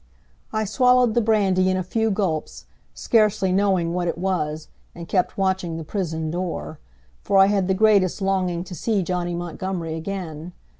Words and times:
I 0.51 0.65
swallowed 0.65 1.13
the 1.13 1.21
brandy 1.21 1.69
in 1.69 1.77
a 1.77 1.83
few 1.83 2.09
gulps, 2.09 2.65
scarcely 2.95 3.51
knowing 3.51 3.93
what 3.93 4.07
it 4.07 4.17
was, 4.17 4.67
and 4.95 5.07
kept 5.07 5.37
watching 5.37 5.77
the 5.77 5.83
prison 5.83 6.31
door, 6.31 6.79
for 7.21 7.37
I 7.37 7.45
had 7.45 7.67
the 7.67 7.75
greatest 7.75 8.19
longing 8.19 8.63
to 8.63 8.73
see 8.73 9.03
Johnny 9.03 9.35
Montgomery 9.35 9.93
again. 9.93 10.53